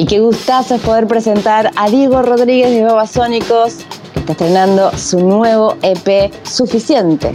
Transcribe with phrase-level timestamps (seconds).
[0.00, 3.80] Y qué gustazo es poder presentar a Diego Rodríguez de Babasónicos,
[4.14, 7.34] que está estrenando su nuevo EP Suficiente.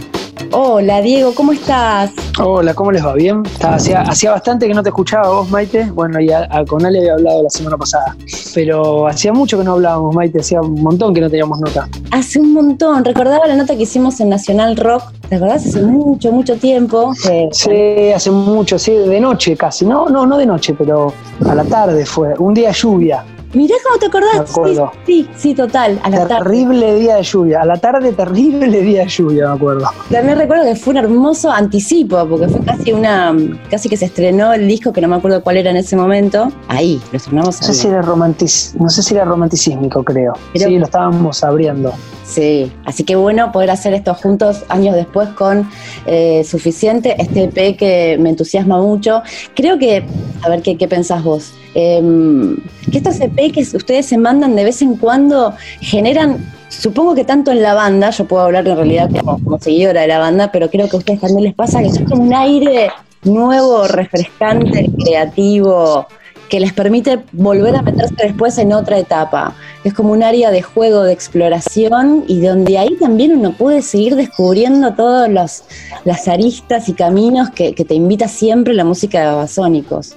[0.50, 2.10] Hola Diego, ¿cómo estás?
[2.38, 3.14] Hola, ¿cómo les va?
[3.14, 3.42] ¿Bien?
[3.62, 5.90] Hacía, hacía bastante que no te escuchaba vos, Maite.
[5.90, 8.14] Bueno, y a, con Ale había hablado la semana pasada.
[8.54, 10.40] Pero hacía mucho que no hablábamos, Maite.
[10.40, 11.88] Hacía un montón que no teníamos nota.
[12.10, 13.06] Hace un montón.
[13.06, 15.04] Recordaba la nota que hicimos en Nacional Rock.
[15.30, 15.64] ¿Te acordás?
[15.64, 17.14] Hace mucho, mucho tiempo.
[17.52, 19.86] sí, hace mucho, sí, de noche casi.
[19.86, 21.14] No, no, no de noche, pero
[21.48, 22.34] a la tarde fue.
[22.38, 23.24] Un día lluvia.
[23.56, 24.86] Mirá cómo te acordás.
[25.06, 25.98] Sí, sí, total.
[26.02, 27.62] A la terrible día de lluvia.
[27.62, 29.90] A la tarde, terrible día de lluvia, me acuerdo.
[30.10, 33.34] También recuerdo que fue un hermoso anticipo, porque fue casi una.
[33.70, 36.52] casi que se estrenó el disco, que no me acuerdo cuál era en ese momento.
[36.68, 40.34] Ahí, lo estrenamos no sé si era romantic, No sé si era romanticísmico, creo.
[40.54, 41.94] sí, lo estábamos abriendo.
[42.26, 45.66] Sí, así que bueno poder hacer esto juntos años después con
[46.04, 49.22] eh, Suficiente, este EP que me entusiasma mucho.
[49.54, 50.04] Creo que,
[50.42, 51.54] a ver, ¿qué, qué pensás vos?
[51.78, 52.56] Em,
[52.90, 55.52] que estos EP que ustedes se mandan de vez en cuando
[55.82, 56.38] generan,
[56.70, 60.18] supongo que tanto en la banda, yo puedo hablar en realidad como, seguidora de la
[60.18, 62.90] banda, pero creo que a ustedes también les pasa que es como un aire
[63.24, 66.06] nuevo, refrescante, creativo,
[66.48, 69.54] que les permite volver a meterse después en otra etapa.
[69.84, 74.16] Es como un área de juego, de exploración y donde ahí también uno puede seguir
[74.16, 80.16] descubriendo todas las aristas y caminos que, te invita siempre la música de Babasónicos.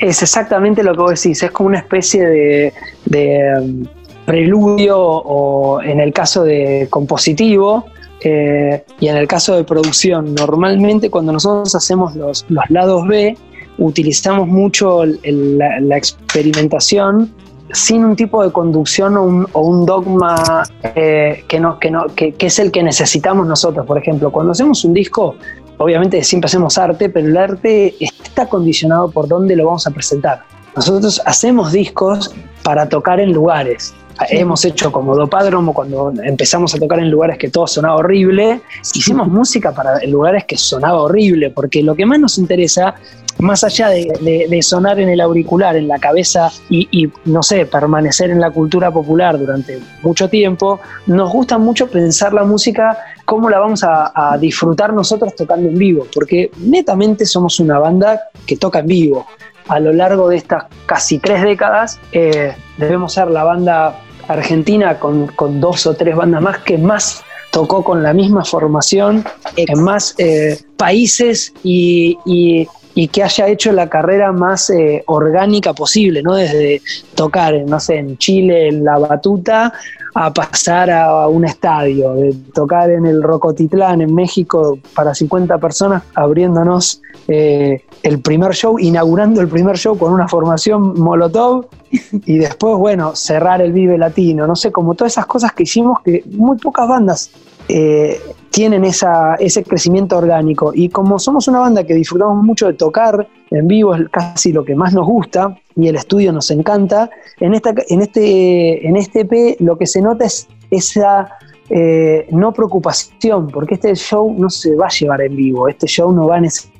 [0.00, 2.72] Es exactamente lo que vos decís, es como una especie
[3.06, 3.84] de, um,
[4.24, 7.84] preludio o en el caso de compositivo
[8.22, 10.34] eh, y en el caso de producción.
[10.34, 13.36] Normalmente cuando nosotros hacemos los, lados B,
[13.76, 17.34] utilizamos mucho la, experimentación
[17.72, 20.62] sin un tipo de conducción o un, dogma
[20.94, 23.84] eh, que, no, que, no, que, es el que necesitamos nosotros.
[23.84, 25.34] Por ejemplo, cuando hacemos un disco,
[25.78, 30.42] obviamente siempre hacemos arte, pero el arte está condicionado por dónde lo vamos a presentar.
[30.76, 33.94] Nosotros hacemos discos para tocar en lugares.
[34.30, 38.60] Hemos hecho como Dopádromo cuando empezamos a tocar en lugares que todo sonaba horrible.
[38.94, 42.94] Hicimos música para lugares que sonaba horrible, porque lo que más nos interesa
[43.38, 48.40] más allá de, sonar en el auricular, en la cabeza y, no sé, permanecer en
[48.40, 53.82] la cultura popular durante mucho tiempo, nos gusta mucho pensar la música, cómo la vamos
[53.84, 59.26] a, disfrutar nosotros tocando en vivo, porque netamente somos una banda que toca en vivo.
[59.68, 65.30] A lo largo de estas casi tres décadas, eh, debemos ser la banda argentina con,
[65.60, 69.24] dos o tres bandas más que más tocó con la misma formación
[69.56, 76.22] en más eh, países y, y que haya hecho la carrera más eh, orgánica posible,
[76.22, 76.34] ¿no?
[76.34, 76.80] Desde
[77.14, 79.72] tocar, no sé, en Chile en la batuta
[80.14, 86.04] a pasar a un estadio, de tocar en el Rocotitlán, en México, para 50 personas,
[86.14, 92.76] abriéndonos eh, el primer show, inaugurando el primer show con una formación Molotov y después,
[92.76, 96.58] bueno, cerrar el Vive Latino, no sé, como todas esas cosas que hicimos que muy
[96.58, 97.30] pocas bandas
[97.68, 98.20] eh,
[98.54, 100.70] tienen esa, ese crecimiento orgánico.
[100.72, 104.64] Y como somos una banda que disfrutamos mucho de tocar en vivo, es casi lo
[104.64, 107.10] que más nos gusta y el estudio nos encanta,
[107.40, 111.36] en, esta, en, este, en este EP lo que se nota es esa
[111.68, 116.12] eh, no preocupación, porque este show no se va a llevar en vivo, este show
[116.12, 116.73] no va a necesitar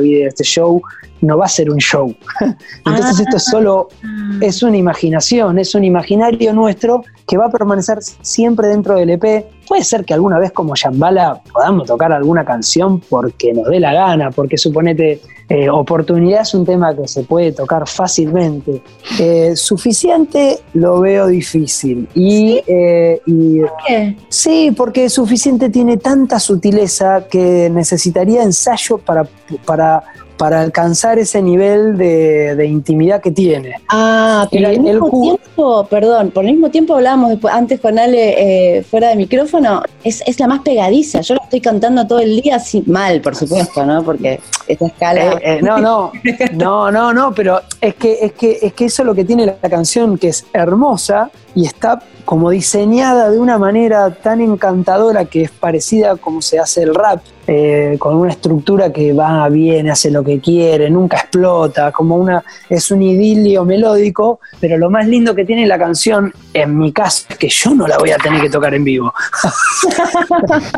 [0.00, 0.80] video, este show
[1.20, 2.14] no va a ser un show.
[2.86, 4.38] Entonces esto es solo, ah.
[4.40, 9.46] es una imaginación, es un imaginario nuestro que va a permanecer siempre dentro del EP.
[9.66, 13.92] Puede ser que alguna vez como Shambhala podamos tocar alguna canción porque nos dé la
[13.92, 18.82] gana, porque suponete eh, oportunidad es un tema que se puede tocar fácilmente.
[19.18, 22.06] Eh, suficiente lo veo difícil.
[22.14, 24.16] Y, eh, ¿Por qué?
[24.28, 29.26] Sí, porque suficiente tiene tanta sutileza que necesitaría ensayo para,
[29.64, 30.04] para
[30.38, 33.74] para alcanzar ese nivel de, intimidad que tiene.
[33.88, 38.76] Ah, pero al mismo tiempo, perdón, por el mismo tiempo hablábamos después, antes con Ale
[38.78, 41.20] eh, fuera de micrófono, es, la más pegadiza.
[41.20, 44.02] Yo lo estoy cantando todo el día así, mal, por supuesto, ¿no?
[44.02, 45.32] Porque esta escala.
[45.32, 46.12] Eh, eh, no, no,
[46.52, 49.44] no, no, no, pero es que, es que, es que eso es lo que tiene
[49.44, 55.42] la canción, que es hermosa y está como diseñada de una manera tan encantadora que
[55.42, 57.20] es parecida a como se hace el rap,
[57.50, 62.44] eh, con una estructura que va bien, hace lo que quiere, nunca explota, como una,
[62.68, 67.24] es un idilio melódico, pero lo más lindo que tiene la canción, en mi caso,
[67.30, 69.14] es que yo no la voy a tener que tocar en vivo.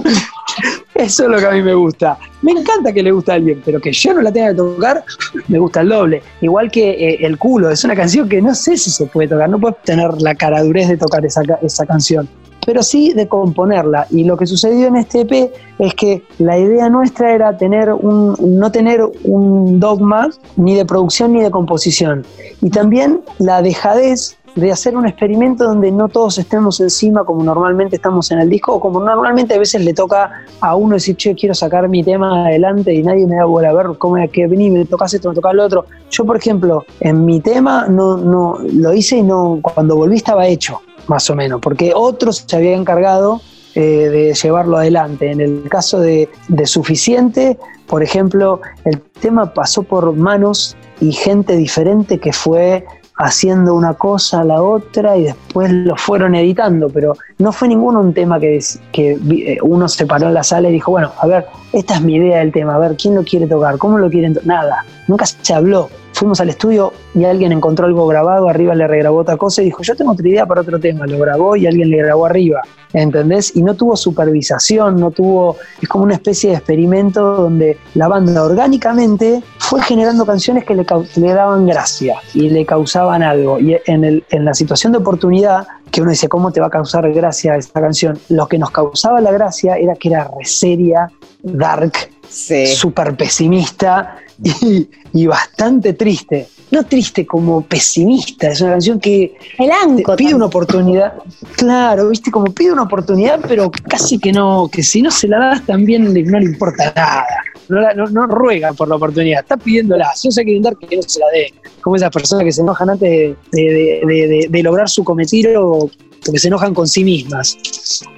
[0.95, 2.17] Eso es lo que a mí me gusta.
[2.43, 5.03] Me encanta que le guste a alguien, pero que yo no la tenga que tocar,
[5.49, 6.23] me gusta el doble.
[6.41, 9.49] Igual que eh, El culo, es una canción que no sé si se puede tocar,
[9.49, 12.29] no puedes tener la caradurez de tocar esa, esa canción.
[12.65, 14.07] Pero sí de componerla.
[14.11, 18.37] Y lo que sucedió en este EP es que la idea nuestra era tener un,
[18.41, 22.25] no tener un dogma ni de producción ni de composición.
[22.61, 27.97] Y también la dejadez de hacer un experimento donde no todos estemos encima como normalmente
[27.97, 31.35] estamos en el disco o como normalmente a veces le toca a uno decir, che,
[31.35, 34.47] quiero sacar mi tema adelante y nadie me da bola a ver cómo es que
[34.47, 35.85] vení, me tocas esto, me tocas lo otro.
[36.11, 40.47] Yo, por ejemplo, en mi tema no, no lo hice y no cuando volví estaba
[40.47, 43.41] hecho, más o menos, porque otros se habían encargado
[43.75, 45.31] eh, de llevarlo adelante.
[45.31, 47.56] En el caso de, de Suficiente,
[47.87, 52.85] por ejemplo, el tema pasó por manos y gente diferente que fue
[53.21, 58.01] haciendo una cosa a la otra y después lo fueron editando, pero no fue ninguno
[58.01, 58.59] un tema que,
[58.93, 62.03] que eh, uno se paró en la sala y dijo, bueno, a ver, esta es
[62.03, 63.77] mi idea del tema, a ver, ¿quién lo quiere tocar?
[63.77, 64.47] ¿Cómo lo quieren tocar?
[64.47, 65.91] Nada, nunca se habló.
[66.13, 69.83] Fuimos al estudio y alguien encontró algo grabado, arriba le regrabó otra cosa y dijo,
[69.83, 72.61] yo tengo otra idea para otro tema, lo grabó y alguien le grabó arriba,
[72.93, 73.55] ¿entendés?
[73.57, 78.43] Y no tuvo supervisación, no tuvo, es como una especie de experimento donde la banda
[78.43, 80.85] orgánicamente fue generando canciones que le,
[81.17, 83.59] le daban gracia y le causaban algo.
[83.61, 86.71] Y en, el, en la situación de oportunidad, que uno dice, ¿cómo te va a
[86.71, 88.19] causar gracia esta canción?
[88.29, 91.11] Lo que nos causaba la gracia era que era reseria,
[91.43, 91.93] dark,
[92.29, 96.49] súper pesimista y, y, bastante triste.
[96.71, 98.49] No triste, como pesimista.
[98.49, 101.15] Es una canción que El pide una oportunidad.
[101.57, 105.39] Claro, viste, como pide una oportunidad, pero casi que no, que si no se la
[105.39, 107.27] das también no le importa nada
[107.71, 110.11] no, ruega por la oportunidad, está pidiéndola.
[110.15, 111.55] Si no se quiere dar, que no se la dé.
[111.81, 115.91] Como esas personas que se enojan antes de, lograr su cometido
[116.25, 117.59] porque se enojan con sí mismas.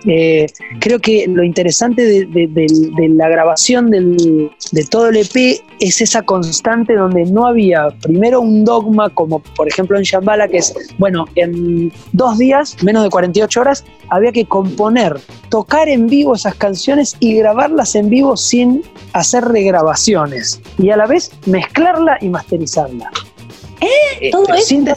[0.06, 0.46] Eh,
[0.80, 7.24] creo que lo interesante de, la grabación de todo el EP es esa constante donde
[7.24, 12.38] no había primero un dogma como por ejemplo en Shambhala que es, bueno, en dos
[12.38, 17.94] días, menos de 48 horas, había que componer, tocar en vivo esas canciones y grabarlas
[17.94, 18.82] en vivo sin
[19.12, 23.10] hacer regrabaciones y a la vez mezclarla y masterizarla.
[23.80, 24.30] ¿Eh?
[24.30, 24.74] ¿Todo eso?
[24.74, 24.94] Eh,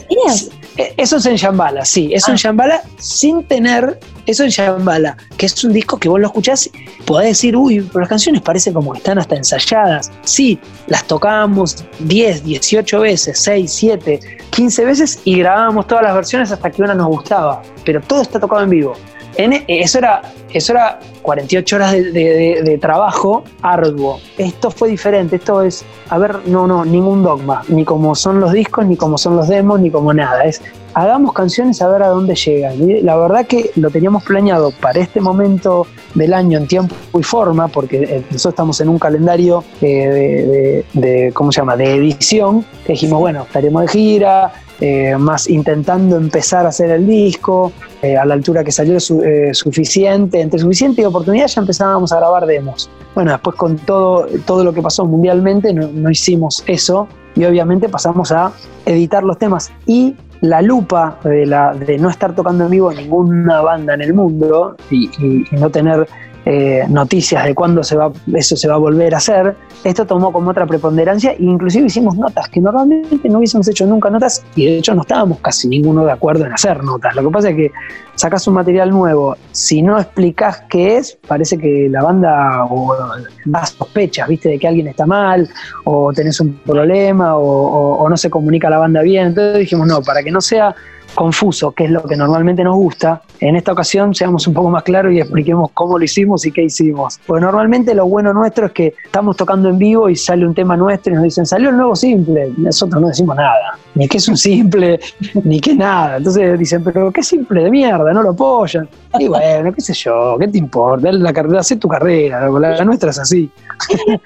[0.76, 2.38] eso es en Shambhala, sí, eso en ah.
[2.38, 6.70] Shambhala sin tener, eso en Shambhala, que es un disco que vos lo escuchás,
[7.04, 10.10] podés decir, uy, pero las canciones parecen como que están hasta ensayadas.
[10.22, 14.20] Sí, las tocábamos 10, 18 veces, 6, 7,
[14.50, 18.38] 15 veces y grabábamos todas las versiones hasta que una nos gustaba, pero todo está
[18.38, 18.94] tocado en vivo.
[19.36, 20.22] En, eso, era,
[20.52, 24.20] eso era 48 horas de, trabajo arduo.
[24.38, 28.52] Esto fue diferente, esto es, a ver, no, no, ningún dogma, ni como son los
[28.52, 30.44] discos, ni como son los demos, ni como nada.
[30.44, 30.62] Es,
[30.94, 32.88] hagamos canciones a ver a dónde llegan.
[32.88, 37.22] Y la verdad que lo teníamos planeado para este momento del año en tiempo y
[37.22, 41.94] forma, porque eh, nosotros estamos en un calendario eh, de, de, ¿cómo se llama?, de
[41.94, 47.72] edición, que dijimos, bueno, estaremos de gira, eh, más intentando empezar a hacer el disco,
[48.02, 52.16] eh, a la altura que salió eh, suficiente, entre suficiente y oportunidad ya empezábamos a
[52.16, 52.90] grabar demos.
[53.14, 58.32] Bueno, después con todo, todo lo que pasó mundialmente no, hicimos eso y obviamente pasamos
[58.32, 58.52] a
[58.84, 59.72] editar los temas.
[59.86, 64.12] Y la lupa de, la, de no estar tocando en vivo ninguna banda en el
[64.12, 65.08] mundo y
[65.52, 66.06] no tener
[66.48, 70.32] eh, noticias de cuándo se va, eso se va a volver a hacer, esto tomó
[70.32, 74.64] como otra preponderancia e inclusive hicimos notas que normalmente no hubiésemos hecho nunca notas y
[74.66, 77.16] de hecho no estábamos casi ninguno de acuerdo en hacer notas.
[77.16, 77.72] Lo que pasa es que
[78.14, 82.94] sacas un material nuevo, si no explicas qué es, parece que la banda o,
[83.44, 85.48] da sospechas, viste, de que alguien está mal
[85.84, 89.26] o tenés un problema o, o no se comunica la banda bien.
[89.26, 90.76] Entonces dijimos, no, para que no sea
[91.14, 94.82] confuso, que es lo que normalmente nos gusta, en esta ocasión seamos un poco más
[94.82, 97.18] claros y expliquemos cómo lo hicimos y qué hicimos.
[97.26, 100.76] Porque normalmente lo bueno nuestro es que estamos tocando en vivo y sale un tema
[100.76, 102.52] nuestro y nos dicen, salió el nuevo simple.
[102.56, 104.98] Nosotros no decimos nada, ni que es un simple,
[105.44, 106.16] ni que nada.
[106.16, 108.88] Entonces dicen, pero qué simple de mierda, no lo apoyan.
[109.18, 111.12] Y bueno, qué sé yo, ¿qué te importa?
[111.12, 113.50] La carrera, haz tu carrera, la nuestra es así.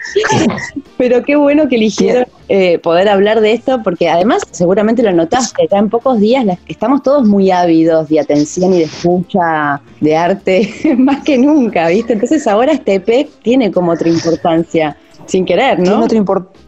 [0.98, 5.68] Pero qué bueno que eligieron eh, poder hablar de esto, porque además seguramente lo notaste,
[5.70, 10.68] ya en pocos días estamos todos muy ávidos de atención y de escucha, de arte,
[10.98, 12.14] más que nunca, ¿viste?
[12.14, 16.08] Entonces ahora este EP tiene como otra importancia, sin querer, ¿no?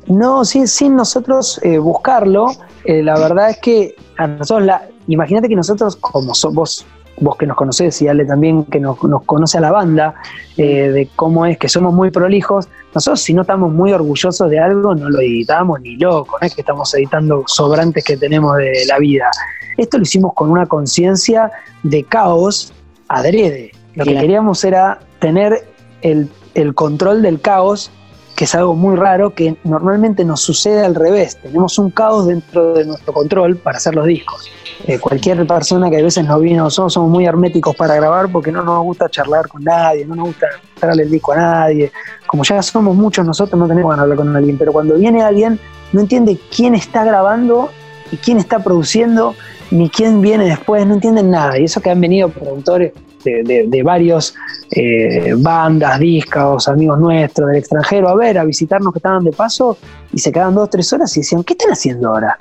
[0.06, 2.52] no, sin, sin nosotros eh, buscarlo,
[2.84, 4.70] eh, la verdad es que a nosotros,
[5.08, 6.86] imagínate que nosotros, como vos
[7.20, 10.14] vos que nos conocés y Ale también que nos, conoce a la banda,
[10.56, 14.58] eh, de cómo es que somos muy prolijos, nosotros si no estamos muy orgullosos de
[14.58, 18.84] algo no lo editamos ni loco, no es que estamos editando sobrantes que tenemos de
[18.86, 19.30] la vida.
[19.76, 21.50] Esto lo hicimos con una conciencia
[21.82, 22.72] de caos
[23.08, 23.72] adrede.
[23.94, 25.66] Lo que queríamos era tener
[26.02, 27.90] el, el control del caos
[28.36, 31.36] que es algo muy raro que normalmente nos sucede al revés.
[31.36, 34.50] Tenemos un caos dentro de nuestro control para hacer los discos.
[34.86, 38.50] eh, cualquier persona que a veces nos viene, nosotros somos muy herméticos para grabar porque
[38.50, 40.46] no nos gusta charlar con nadie, no nos gusta
[40.80, 41.92] darle el disco a nadie.
[42.26, 45.60] Como ya somos muchos, nosotros no tenemos ganas hablar con alguien, pero cuando viene alguien,
[45.92, 47.70] no entiende quién está grabando
[48.10, 49.34] y quién está produciendo,
[49.70, 51.58] ni quién viene después, no entienden nada.
[51.58, 52.92] Y eso que han venido productores
[53.24, 54.34] de, de, varios
[54.70, 59.76] eh, bandas, discos, amigos nuestros del extranjero a ver, a visitarnos que estaban de paso
[60.12, 62.36] y se quedaban dos, tres horas y decían, ¿qué están haciendo ahora?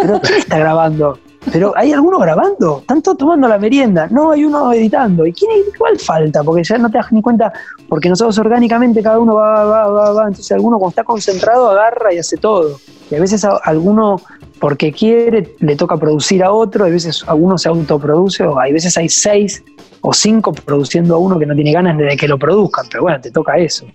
[0.00, 1.18] ¿Pero quién está grabando?
[1.52, 5.24] Pero hay alguno grabando, están todos tomando la merienda, no hay uno editando.
[5.26, 6.42] ¿Y quién igual falta?
[6.42, 7.52] Porque ya no te das ni cuenta,
[7.88, 10.22] porque nosotros orgánicamente cada uno va, va, va, va.
[10.24, 12.78] Entonces alguno cuando está concentrado agarra y hace todo.
[13.10, 14.20] Y a veces a, alguno
[14.60, 18.96] porque quiere le toca producir a otro, a veces alguno se autoproduce, o hay veces
[18.96, 19.62] hay seis
[20.00, 23.20] o cinco produciendo a uno que no tiene ganas de que lo produzcan, pero bueno,
[23.20, 23.86] te toca eso.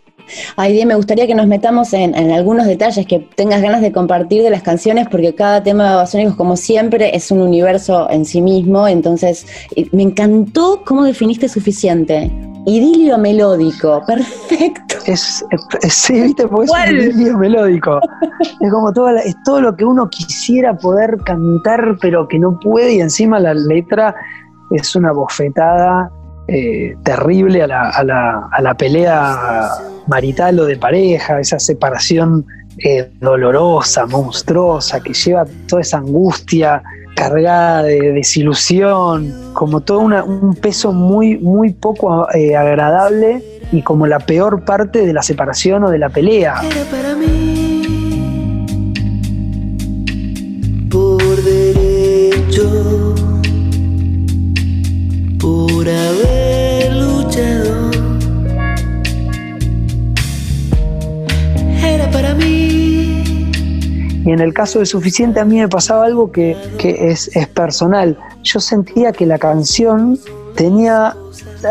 [0.55, 4.49] Ay, me gustaría que nos metamos en, algunos detalles que tengas ganas de compartir de
[4.49, 8.87] las canciones, porque cada tema de Babasónicos, como siempre, es un universo en sí mismo.
[8.87, 9.45] Entonces,
[9.91, 12.31] me encantó cómo definiste suficiente.
[12.65, 14.95] Idilio melódico, perfecto.
[15.05, 15.45] Es,
[15.89, 17.99] sí, viste, porque es un idilio melódico.
[18.59, 22.95] es como todo, es todo lo que uno quisiera poder cantar, pero que no puede,
[22.95, 24.15] y encima la letra
[24.71, 26.09] es una bofetada
[26.47, 29.69] eh, terrible a la, a, la, a la, pelea
[30.07, 32.45] marital o de pareja, esa separación
[32.79, 36.81] eh, dolorosa, monstruosa, que lleva toda esa angustia
[37.15, 44.19] cargada de desilusión, como todo un peso muy, muy poco eh, agradable y como la
[44.19, 46.55] peor parte de la separación o de la pelea.
[46.91, 48.65] para mí,
[50.89, 53.12] por derecho
[64.33, 68.17] en el caso de Suficiente a mí me pasaba algo que, es, es personal.
[68.43, 70.19] Yo sentía que la canción
[70.55, 71.15] tenía...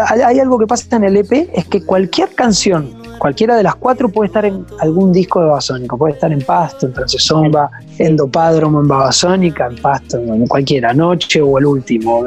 [0.09, 4.09] Hay algo que pasa en el EP, es que cualquier canción cualquiera de las cuatro
[4.09, 8.81] puede estar en algún disco de Babasónico, puede estar en Pasto, en Francesomba, en Dopádromo,
[8.81, 12.25] en Babasónica, en Pasto, en cualquiera, Noche o el último,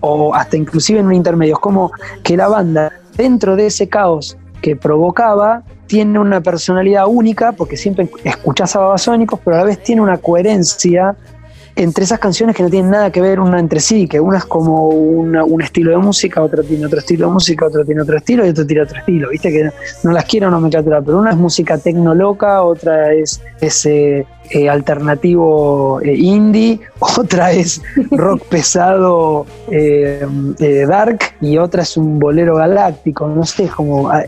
[0.00, 1.54] o, hasta inclusive en un intermedio.
[1.54, 1.92] Es como
[2.24, 5.62] que la banda, dentro de ese caos que provocaba,
[5.92, 10.16] tiene una personalidad única, porque siempre escuchás a Babasónicos, pero a la vez tiene una
[10.16, 11.14] coherencia
[11.74, 14.44] entre esas canciones que no tienen nada que ver una entre sí, que una es
[14.44, 18.44] como un estilo de música, otra tiene otro estilo de música, otra tiene otro estilo
[18.46, 19.70] y otro tiene otro estilo, viste que
[20.02, 26.14] no las quiero nomenclatura, pero una es música tecnoloca, otra es ese eh, alternativo eh,
[26.14, 30.26] indie, otra es rock pesado eh,
[30.86, 34.24] dark y otra es un bolero galáctico, no sé, como, ah,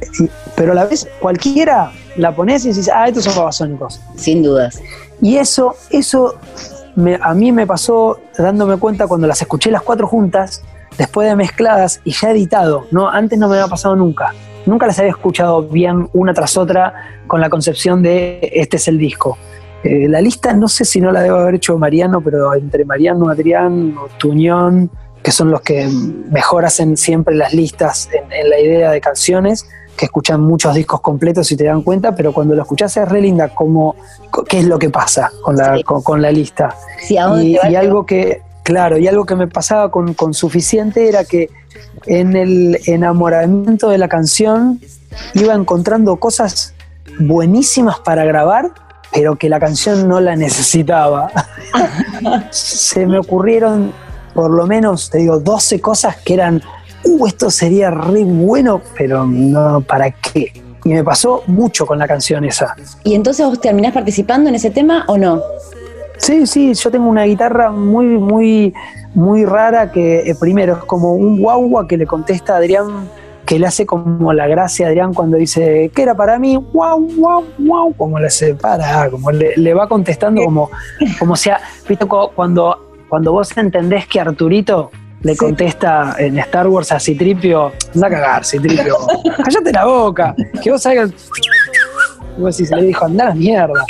[0.57, 4.01] pero a la vez cualquiera la pones y dices, ah, estos son babasónicos.
[4.17, 4.81] Sin dudas.
[5.21, 6.37] Y eso, eso
[7.21, 10.63] a mí me pasó dándome cuenta cuando las escuché las cuatro juntas,
[10.97, 13.09] después de mezcladas y ya editado, ¿no?
[13.09, 14.33] Antes no me había pasado nunca.
[14.67, 16.95] Nunca las había escuchado bien una tras otra
[17.27, 19.37] con la concepción de este es el disco.
[19.83, 23.29] Eh, la lista no sé si no la debo haber hecho Mariano, pero entre Mariano,
[23.29, 24.91] Adrián Tuñón,
[25.23, 25.89] que son los que
[26.31, 31.51] mejor hacen siempre las listas en la idea de canciones, que escuchan muchos discos completos
[31.53, 33.95] y te dan cuenta, pero cuando lo escuchas es re linda como
[34.49, 36.77] qué es lo que pasa con la, con, la lista.
[37.09, 41.51] y, algo que, claro, y algo que me pasaba con, con Suficiente era que
[42.07, 44.81] en el enamoramiento de la canción
[45.35, 46.75] iba encontrando cosas
[47.19, 48.73] buenísimas para grabar,
[49.13, 51.31] pero que la canción no la necesitaba.
[52.51, 53.93] Se me ocurrieron
[54.35, 56.61] por lo menos, te digo, 12 cosas que eran
[57.05, 60.53] uh, esto sería re bueno, pero no, ¿para qué?
[60.85, 62.77] Y me pasó mucho con la canción esa.
[63.05, 65.41] ¿Y entonces vos terminás participando en ese tema o no?
[66.19, 68.75] Sí, sí, yo tengo una guitarra muy, muy,
[69.15, 73.09] muy rara que eh, primero es como un guagua que le contesta a Adrián,
[73.45, 76.57] que le hace como la gracia a Adrián cuando dice, ¿qué era para mí?
[76.57, 80.71] Guau, guau, guau, como le separa, como le, va contestando como,
[81.19, 84.91] como sea, viste, cuando, cuando vos entendés que Arturito
[85.25, 88.97] le contesta en Star Wars a Citripio, anda a cagar, Citripio,
[89.45, 91.11] cállate la boca, que vos salgas.
[92.37, 93.85] Y vos decís, le dijo, anda a la mierda.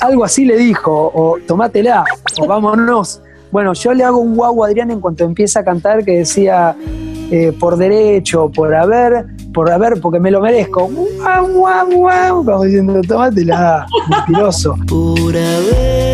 [0.00, 2.04] Algo así le dijo, o tomátela,
[2.40, 3.20] o vámonos.
[3.50, 6.74] Bueno, yo le hago un guau a Adrián en cuanto empieza a cantar que decía,
[7.30, 10.88] eh, por derecho, por haber, por haber, porque me lo merezco.
[10.88, 14.74] Guau, guau, guau, como diciendo, tomátela, mentiroso.
[14.86, 16.07] Por haber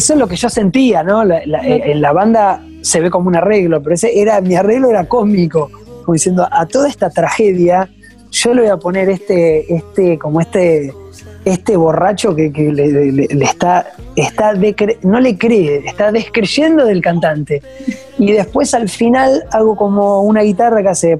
[0.00, 1.22] eso es lo que yo sentía, ¿no?
[1.22, 5.06] Eh, en la banda se ve como un arreglo, pero ese era, mi arreglo era
[5.06, 5.70] cósmico,
[6.04, 7.90] como diciendo, a toda esta tragedia,
[8.30, 10.94] yo le voy a poner este, este, como este,
[11.44, 14.54] este borracho que, le, está, está
[15.02, 17.60] no le cree, está descreyendo del cantante.
[18.18, 21.18] Y después al final hago como una guitarra que hace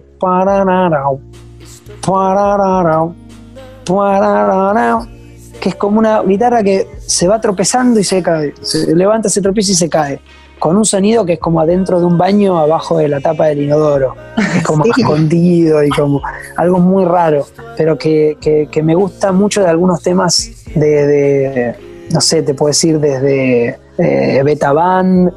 [5.61, 9.41] que es como una guitarra que se va tropezando y se cae, se levanta, se
[9.41, 10.21] tropieza y se cae.
[10.59, 13.63] Con un sonido que es como adentro de un baño abajo de la tapa del
[13.63, 14.15] inodoro.
[14.57, 16.21] Es como escondido y como
[16.57, 18.37] algo muy raro, pero que,
[18.83, 21.75] me gusta mucho de algunos temas de,
[22.11, 25.31] no sé, te puedo decir desde eh, Beta Band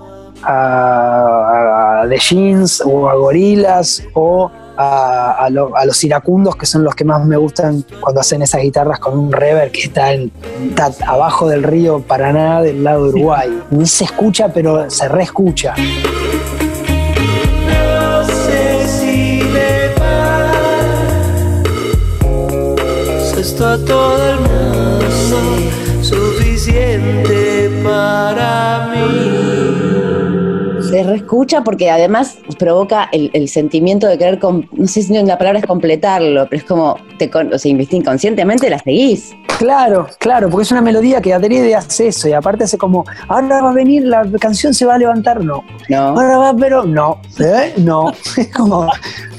[0.44, 5.50] a, The Jeans o a Gorilas o a,
[5.86, 9.32] los iracundos, que son los que más me gustan cuando hacen esas guitarras con un
[9.32, 10.12] reverb que está,
[11.08, 13.64] abajo del río Paraná, del lado de Uruguay.
[13.72, 15.76] Ni se escucha, pero se reescucha.
[17.68, 19.24] No sé si
[23.86, 25.10] todo el mundo
[26.02, 29.43] suficiente para mí
[30.94, 35.66] se reescucha porque además provoca el, sentimiento de querer, no sé si la palabra es
[35.66, 39.34] completarlo, pero es como, te, o sea, inconscientemente la seguís.
[39.58, 43.64] Claro, claro, porque es una melodía que adrede hace eso y aparte hace como, ahora
[43.64, 45.64] va a venir, la canción se va a levantar, no.
[45.90, 45.98] No.
[45.98, 47.74] Ahora va, pero no, ¿eh?
[47.78, 48.12] no.
[48.38, 48.88] Es como,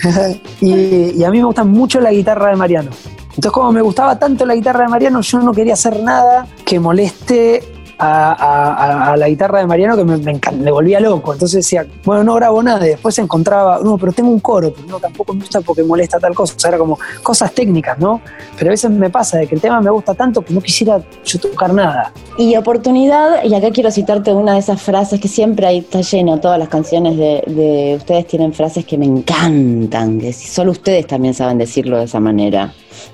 [0.61, 2.91] y, y a mí me gusta mucho la guitarra de Mariano.
[3.29, 6.81] Entonces, como me gustaba tanto la guitarra de Mariano, yo no quería hacer nada que
[6.81, 7.63] moleste
[7.99, 11.33] a, la guitarra de Mariano que me, me, volvía loco.
[11.33, 12.85] Entonces decía, bueno, no grabo nada.
[12.87, 16.19] Y después encontraba, no, pero tengo un coro, pero no, tampoco me gusta porque molesta
[16.19, 16.55] tal cosa.
[16.57, 18.21] O sea, era como cosas técnicas, ¿no?
[18.57, 21.01] Pero a veces me pasa de que el tema me gusta tanto que no quisiera
[21.25, 22.13] yo tocar nada.
[22.39, 26.41] Y oportunidad, y acá quiero citarte una de esas frases que siempre ahí está lleno,
[26.41, 31.35] todas las canciones de, de ustedes tienen frases que me encantan, que solo ustedes también
[31.35, 32.73] saben decirlo de esa manera.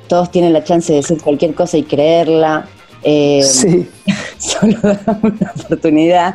[0.09, 2.67] Todos tienen la chance de decir cualquier cosa y creerla.
[3.02, 3.88] Eh, sí.
[4.38, 4.76] Solo
[5.23, 6.35] una oportunidad.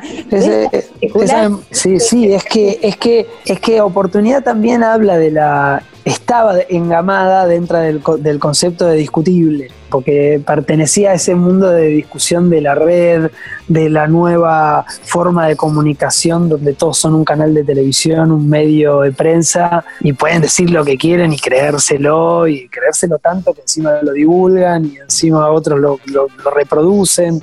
[1.72, 7.48] sí, sí, es que, es que, es que oportunidad también habla de la estaba engamada
[7.48, 12.76] dentro del, del, concepto de discutible, porque pertenecía a ese mundo de discusión de la
[12.76, 13.32] red,
[13.68, 19.02] de la nueva forma de comunicación, donde todos son un canal de televisión, un medio
[19.02, 24.00] de prensa, y pueden decir lo que quieren y creérselo, y creérselo tanto que encima
[24.04, 27.42] lo divulgan y encima otros lo, lo, lo reproducen.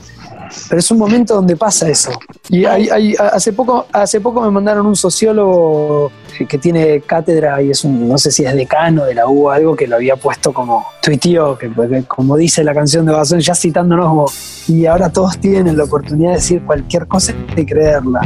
[0.69, 2.11] Pero es un momento donde pasa eso.
[2.49, 6.11] Y hay, hace, poco, hace poco me mandaron un sociólogo
[6.49, 9.51] que tiene cátedra y es un, no sé si es decano de la U o
[9.51, 13.41] algo que lo había puesto como tuiteó, que, que como dice la canción de Bazón,
[13.41, 14.27] ya citándonos como,
[14.69, 18.21] y ahora todos tienen la oportunidad de decir cualquier cosa y creerla.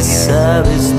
[0.00, 0.89] Sabes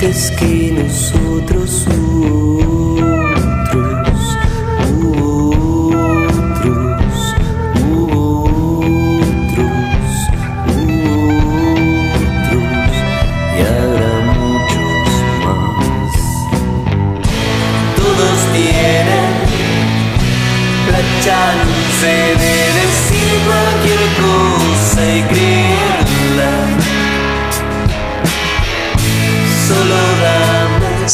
[0.00, 1.18] Antes que nosotros.
[1.88, 2.87] Otros,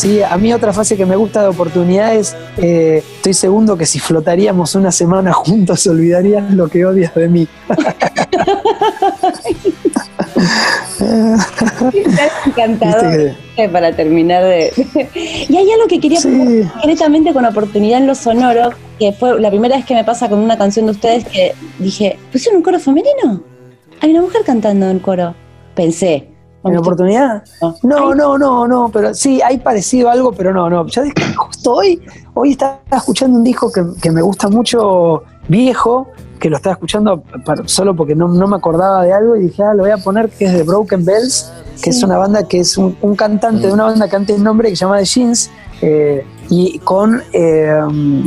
[0.05, 3.99] Sí, a mí otra fase que me gusta de oportunidades, eh, estoy seguro que si
[3.99, 7.49] flotaríamos una semana juntos olvidarías lo que odias de mí.
[12.47, 13.13] Encantador.
[13.13, 14.73] Viste Eh, Para terminar de.
[15.49, 16.29] y hay algo que quería Sí.
[16.29, 20.29] preguntar directamente con oportunidad en lo sonoro, que fue la primera vez que me pasa
[20.29, 23.43] con una canción de ustedes que dije, ¿pusieron un coro femenino?
[24.03, 25.35] Hay una mujer cantando en coro.
[25.75, 26.29] Pensé.
[26.65, 27.45] ¿En oportunidad?
[27.83, 30.87] No, no, no, no, pero sí, hay parecido algo, pero no, no.
[30.87, 32.01] Ya dije, justo hoy,
[32.35, 36.09] hoy estaba escuchando un disco que, que me gusta mucho, viejo,
[36.41, 39.63] que lo estaba escuchando para- solo porque no, no me acordaba de algo y dije,
[39.63, 42.61] ah, lo voy a poner, que es de Broken Bells, que es una banda que
[42.61, 45.51] es un, un cantante de una banda que antes nombre que se llama The Jeans,
[45.83, 47.23] eh, y con...
[47.33, 47.81] eh,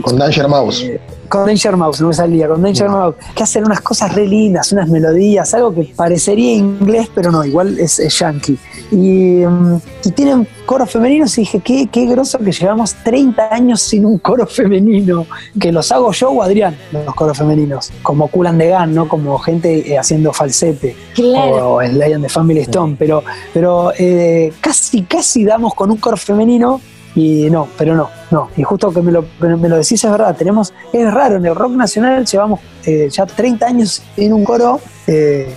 [0.04, 0.84] Con Danger Mouse.
[1.28, 4.72] Con Danger Mouse, no me salía, con Danger Mouse, que hacen unas cosas re lindas,
[4.72, 8.58] unas melodías, algo que parecería inglés, pero no, igual es, es yankee.
[8.92, 13.82] Y, mm, y tienen coros femeninos y dije, qué, qué groso que llevamos 30 años
[13.82, 15.26] sin un coro femenino,
[15.60, 19.08] que los hago yo o Adrián, los coros femeninos, como Cool and the Gun, ¿no?
[19.08, 21.74] Como gente eh, haciendo falsete Claro.
[21.74, 26.18] o el Lion de Family Stone, pero, pero eh, casi, casi damos con un coro
[26.18, 26.82] femenino
[27.18, 28.50] y no, pero no, no.
[28.56, 31.56] Y justo que me lo, me lo decís es verdad, tenemos, es raro, en el
[31.56, 35.52] rock nacional llevamos eh, ya 30 años en un coro eh,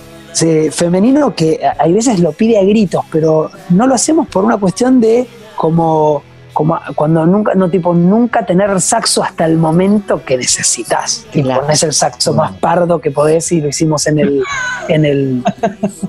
[0.71, 4.57] femenino que a- hay veces lo pide a gritos, pero no lo hacemos por una
[4.57, 6.23] cuestión de como...
[6.53, 11.25] Como cuando nunca, no tipo, nunca tener saxo hasta el momento que necesitas.
[11.31, 11.61] Tipo, Claro.
[11.65, 14.43] no es el saxo más pardo que podés y lo hicimos en el,
[14.89, 15.43] en el,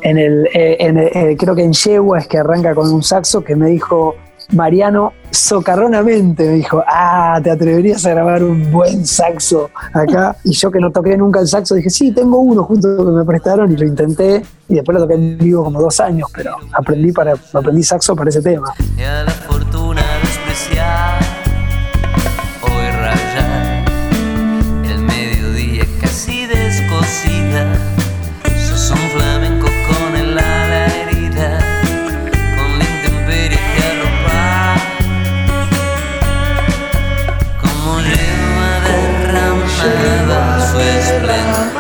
[0.01, 3.05] en el, eh, en el- eh, creo que en Yegua es que arranca con un
[3.05, 4.17] saxo que me dijo
[4.53, 10.37] Mariano socarronamente, me dijo, ah, ¿te atreverías a grabar un buen saxo acá?
[10.45, 13.25] Y yo que no toqué nunca el saxo, dije, sí, tengo uno justo que me
[13.25, 17.13] prestaron y lo intenté y después lo toqué en vivo como dos años, pero aprendí,
[17.13, 18.73] para, aprendí saxo para ese tema.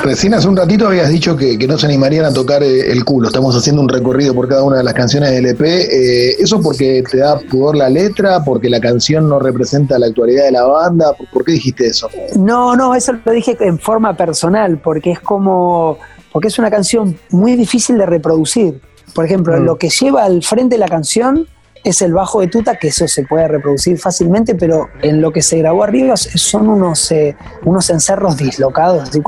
[0.02, 3.04] Recién hace un ratito habías dicho que, que no se animarían a tocar eh, el
[3.04, 3.28] culo.
[3.28, 5.60] Estamos haciendo un recorrido por cada una de las canciones del EP.
[5.62, 8.42] Eh, ¿Eso porque te da pudor la letra?
[8.44, 11.12] ¿Porque la canción no representa la actualidad de la banda?
[11.12, 12.08] ¿Por, por qué dijiste eso?
[12.36, 15.98] No, no, eso lo dije en forma personal, porque es como,
[16.32, 18.80] porque es una canción muy difícil de reproducir.
[19.14, 19.64] Por ejemplo, Mm.
[19.64, 21.46] lo que lleva al frente la canción
[21.84, 25.42] es el bajo de tuta, que eso se puede reproducir fácilmente, pero en lo que
[25.42, 29.20] se grabó arriba son unos, eh, unos encerros dislocados, así,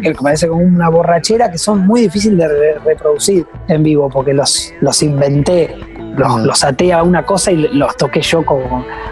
[0.00, 4.32] que parece como una borrachera, que son muy difíciles de re- reproducir en vivo, porque
[4.32, 5.74] los, los inventé,
[6.16, 6.44] los, Mm.
[6.44, 8.60] los até a una cosa y los toqué yo con,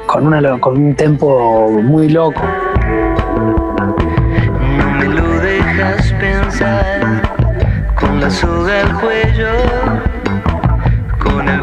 [0.07, 2.41] con, una, con un tempo muy loco.
[4.79, 7.23] No me lo dejas pensar
[7.99, 9.49] con la soga al cuello,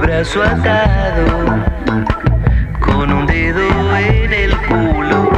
[0.02, 1.64] brazo atado,
[2.80, 5.31] con un dedo en el culo.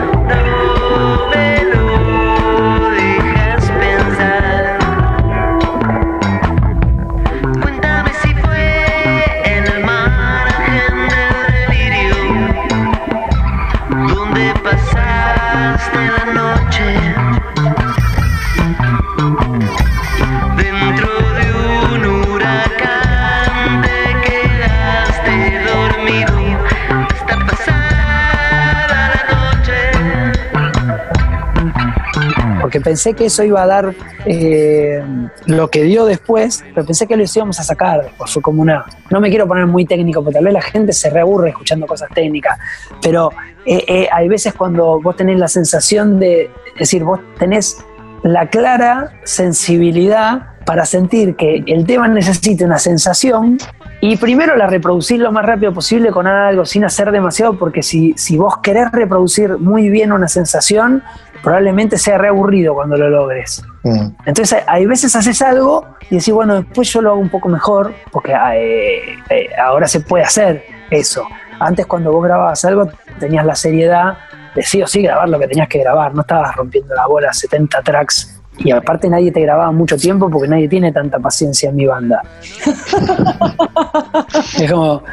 [32.83, 33.93] Pensé que eso iba a dar
[34.25, 35.03] eh,
[35.45, 38.31] lo que dio después, pero pensé que lo íbamos a sacar después.
[38.31, 38.85] Fue como una.
[39.09, 42.09] No me quiero poner muy técnico, porque tal vez la gente se reaburre escuchando cosas
[42.13, 42.57] técnicas,
[43.01, 43.31] pero
[43.65, 46.51] eh, eh, hay veces cuando vos tenés la sensación de.
[46.73, 47.77] Es decir, vos tenés
[48.23, 53.57] la clara sensibilidad para sentir que el tema necesita una sensación
[54.05, 58.13] y primero la reproducir lo más rápido posible con algo, sin hacer demasiado, porque si,
[58.17, 61.03] si vos querés reproducir muy bien una sensación,
[61.43, 63.61] probablemente sea reaburrido cuando lo logres.
[63.83, 64.07] Mm.
[64.25, 67.93] Entonces hay veces haces algo y decís, bueno, después yo lo hago un poco mejor,
[68.11, 71.27] porque eh, eh, ahora se puede hacer eso.
[71.59, 74.17] Antes cuando vos grababas algo tenías la seriedad
[74.55, 77.33] de sí o sí grabar lo que tenías que grabar, no estabas rompiendo la bola
[77.33, 81.75] 70 tracks y aparte nadie te grababa mucho tiempo porque nadie tiene tanta paciencia en
[81.75, 82.21] mi banda.
[84.59, 85.03] es como,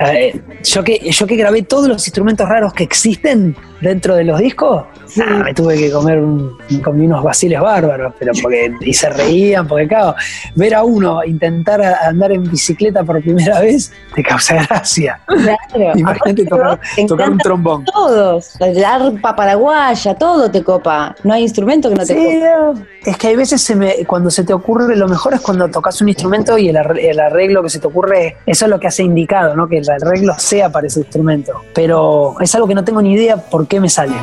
[0.00, 4.38] eh, yo, que, yo que grabé todos los instrumentos raros que existen dentro de los
[4.40, 4.84] discos,
[5.22, 9.68] ah, me tuve que comer un, comí unos basiles bárbaros, pero porque, y se reían,
[9.68, 10.14] porque claro,
[10.54, 15.20] ver a uno intentar andar en bicicleta por primera vez te causa gracia.
[15.26, 15.92] Claro.
[15.98, 17.84] Imagínate tocar, tocar un trombón.
[17.84, 21.14] Todos, la arpa paraguaya, todo te copa.
[21.22, 22.80] No hay instrumento que no te Sí, copa.
[23.04, 26.00] es que hay veces se me- cuando se te ocurre, lo mejor es cuando tocas
[26.00, 28.86] un instrumento y el, arre- el arreglo que se te ocurre, eso es lo que
[28.86, 29.68] hace indicado, ¿no?
[29.68, 31.52] que el arreglo sea para ese instrumento.
[31.74, 34.14] Pero es algo que no tengo ni idea por qué me sale.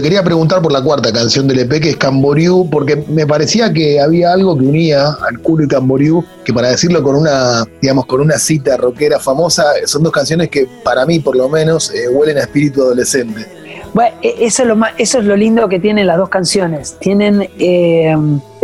[0.00, 3.70] Te quería preguntar por la cuarta canción del EP, que es Camboriú, porque me parecía
[3.70, 8.06] que había algo que unía al culo y Camboriú, que para decirlo con una, digamos,
[8.06, 12.08] con una cita rockera famosa, son dos canciones que para mí, por lo menos, eh,
[12.08, 13.46] huelen a espíritu adolescente.
[13.92, 16.96] Bueno, e- eso es lo, más, eso es lo lindo que tienen las dos canciones.
[16.98, 18.16] Tienen, eh,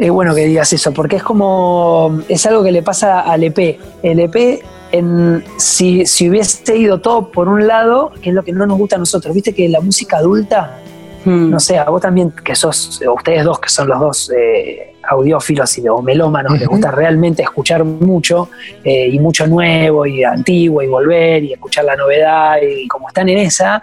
[0.09, 3.79] bueno que digas eso, porque es como, es algo que le pasa al EP.
[4.03, 8.53] El EP, en, si, si hubiese ido todo por un lado, que es lo que
[8.53, 10.81] no nos gusta a nosotros, viste que la música adulta,
[11.27, 11.51] Mm.
[11.51, 15.77] no sé, a vos también, que sos, ustedes dos que son los dos eh, audiófilos
[15.79, 18.49] y, o melómanos, les gusta realmente escuchar mucho
[18.85, 23.29] eh, y mucho nuevo y antiguo y volver y escuchar la novedad y como están
[23.29, 23.83] en esa,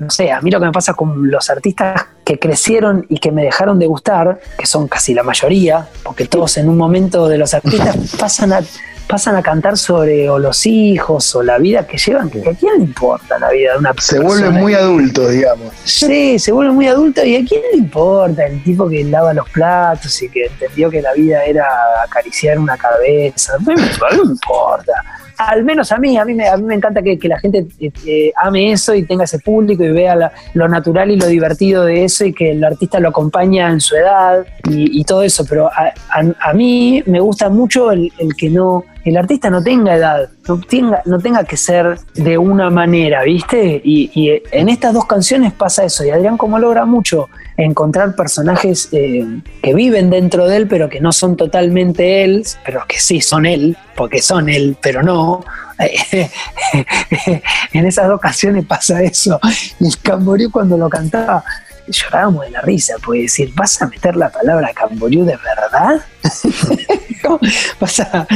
[0.00, 3.30] no sé, a mí lo que me pasa con los artistas que crecieron y que
[3.30, 7.38] me dejaron de gustar, que son casi la mayoría, porque todos en un momento de
[7.38, 8.60] los artistas pasan a,
[9.08, 12.78] pasan a cantar sobre o los hijos o la vida que llevan, que a quién
[12.78, 14.24] le importa la vida de una Se persona.
[14.24, 15.72] vuelven muy adultos, digamos.
[15.84, 19.48] Sí, se vuelve muy adulto y a quién le importa el tipo que lava los
[19.50, 21.66] platos y que entendió que la vida era
[22.04, 23.52] acariciar una cabeza.
[23.60, 23.82] No me,
[24.16, 24.92] no me importa.
[25.36, 27.66] Al menos a mí, a mí me, a mí me encanta que, que la gente
[27.80, 31.26] eh, eh, ame eso y tenga ese público y vea la- lo natural y lo
[31.26, 35.24] divertido de eso y que el artista lo acompaña en su edad y, y todo
[35.24, 35.44] eso.
[35.44, 39.62] Pero a, a- a mí me gusta mucho el, el que no, el artista no
[39.62, 43.80] tenga edad, no tenga, no tenga que ser de una manera, ¿viste?
[43.84, 46.04] Y, y en estas dos canciones pasa eso.
[46.04, 51.00] Y Adrián, como logra mucho encontrar personajes eh, que viven dentro de él, pero que
[51.00, 55.44] no son totalmente él, pero que sí son él, porque son él, pero no.
[57.72, 59.38] en esas dos canciones pasa eso.
[59.80, 61.44] Y Camboriú cuando lo cantaba,
[61.86, 66.04] llorábamos de la risa, puede decir, ¿vas a meter la palabra Camboriú de verdad?
[67.22, 67.38] ¿Cómo
[67.80, 68.26] vas a-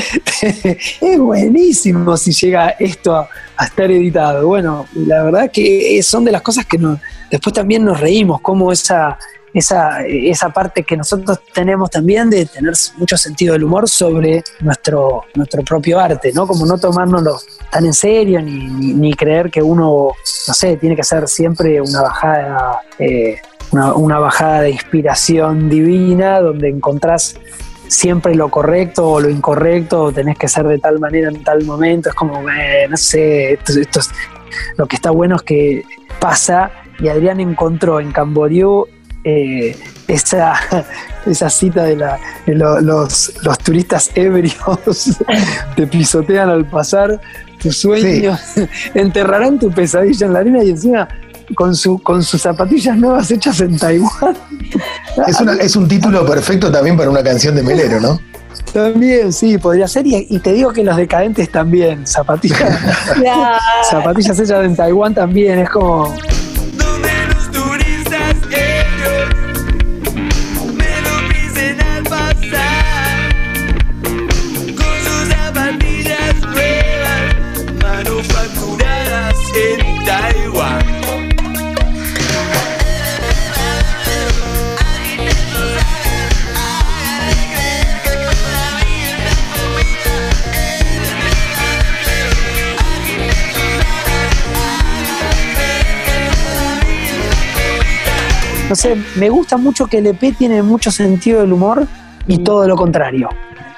[0.43, 3.29] es buenísimo si llega esto a,
[3.65, 4.47] estar editado.
[4.47, 6.79] Bueno, la verdad que son de las cosas que
[7.31, 9.19] después también nos reímos, como esa,
[9.55, 15.23] esa, esa parte que nosotros tenemos también de tener mucho sentido del humor sobre nuestro,
[15.35, 16.47] nuestro propio arte, ¿no?
[16.47, 17.39] Como no tomárnoslo
[17.71, 20.13] tan en serio ni, ni- creer que uno,
[20.47, 23.37] no sé, tiene que hacer siempre una bajada, eh,
[23.73, 27.35] una, bajada de inspiración divina donde encontrás
[27.89, 31.65] siempre lo correcto o lo incorrecto, o tenés que ser de tal manera en tal
[31.65, 34.11] momento, es como, eh, no sé, esto es-
[34.77, 35.83] lo que está bueno es que
[36.21, 38.87] pasa y Adrián encontró en Camboriú
[39.29, 40.55] eh, esa,
[41.27, 45.19] esa cita de, la, de lo- los, los turistas ebrios
[45.77, 47.21] te pisotean al pasar
[47.61, 48.41] tus sueños,
[48.95, 51.09] enterrarán tu pesadilla en la arena y encima
[51.55, 54.37] con, su, con sus zapatillas nuevas hechas en Taiwán.
[55.27, 58.21] Es, una- es un título perfecto también para una canción de Melero, ¿no?
[58.73, 60.07] También, sí, podría ser.
[60.07, 62.07] Y, y te digo que los decadentes también.
[62.07, 62.79] Zapatillas,
[63.91, 65.61] zapatillas hechas en Taiwán también.
[65.61, 66.14] Es como.
[98.69, 101.87] No sé, me gusta mucho que el EP tiene mucho sentido del humor
[102.27, 103.29] y todo lo contrario.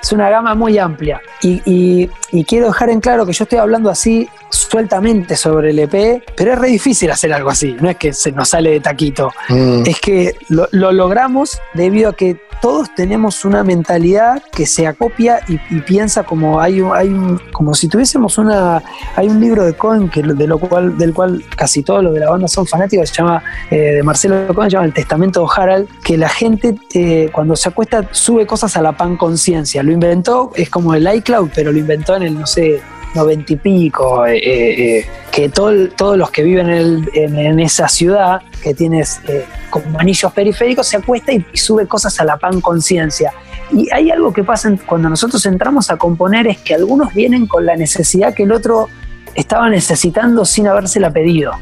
[0.02, 1.20] Es una gama muy amplia.
[1.42, 5.78] Y, y- y quiero dejar en claro que yo estoy hablando así sueltamente sobre el
[5.78, 7.76] EP, pero es re difícil hacer algo así.
[7.80, 9.32] No es que se nos sale de taquito.
[9.48, 9.82] Mm.
[9.86, 15.40] Es que lo, lo logramos debido a que todos tenemos una mentalidad que se acopia
[15.48, 18.82] y, y piensa como hay, un- hay un- como si tuviésemos una
[19.16, 22.20] hay un libro de Cohen que de lo cual del cual casi todos los de
[22.20, 25.46] la banda son fanáticos se llama eh, de Marcelo Cohen se llama el Testamento de
[25.56, 29.90] Harald que la gente eh, cuando se acuesta sube cosas a la pan conciencia lo
[29.92, 32.82] inventó es como el iCloud pero lo inventó en el no sé
[33.14, 37.38] noventa y pico, eh, eh, eh, que todo todos los que viven en, el- en-
[37.38, 42.18] en esa ciudad, que tienes eh, como anillos periféricos, se acuesta y, y sube cosas
[42.20, 43.32] a la pan conciencia.
[43.72, 47.46] Y hay algo que pasa en- cuando nosotros entramos a componer, es que algunos vienen
[47.46, 48.88] con la necesidad que el otro
[49.34, 51.52] estaba necesitando sin habérsela pedido.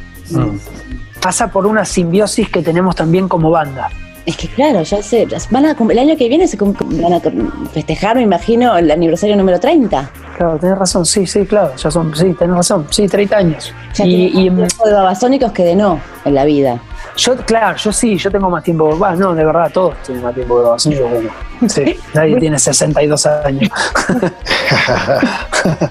[1.21, 3.91] Pasa por una simbiosis que tenemos también como banda.
[4.29, 7.21] Es que claro, ya sé, van a, el año que viene se van a
[7.73, 10.11] festejar, me imagino, el aniversario número 30.
[10.37, 13.73] Claro, tenés razón, sí, sí, claro, ya son, sí, tenés razón, sí, 30 años.
[13.95, 16.79] Ya y, y, más tiempo de babasónicos que de no en la vida.
[17.17, 18.99] Yo, claro, yo sí, yo tengo más tiempo.
[18.99, 21.31] Va, no, de verdad, todos tienen más tiempo de bueno,
[21.69, 23.71] sí, nadie tiene 62 años.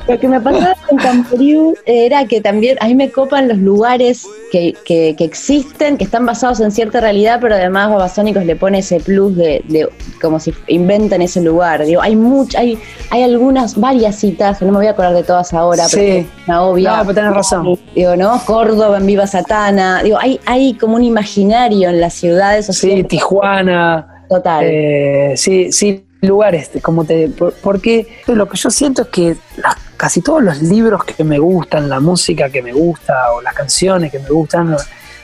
[0.07, 4.25] Lo que me pasaba con Camboriú era que también a mí me copan los lugares
[4.51, 8.79] que, que- que existen, que están basados en cierta realidad, pero además Babasónicos le pone
[8.79, 9.87] ese plus de, de
[10.21, 11.83] como si inventan ese lugar.
[11.85, 12.77] Digo, hay much, hay,
[13.09, 15.95] hay algunas, varias citas, que no me voy a acordar de todas ahora, Sí.
[15.97, 16.97] pero es una obvia.
[16.97, 17.79] No, pero tenés razón.
[17.95, 18.41] Digo, ¿no?
[18.45, 20.01] Córdoba en Viva Satana.
[20.03, 22.69] Digo, hay, hay como un imaginario en las ciudades.
[22.69, 24.13] o Sí, Tijuana.
[24.29, 24.63] Total.
[24.65, 27.29] eh, sí, sí, lugares, como te.
[27.29, 31.39] por- Porque lo que yo siento es que las- casi todos los libros que me
[31.39, 34.75] gustan, la música que me gusta o las canciones que me gustan,